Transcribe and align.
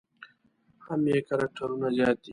هم 0.85 1.01
یې 1.11 1.17
کرکټرونه 1.27 1.87
زیات 1.97 2.17
دي. 2.23 2.29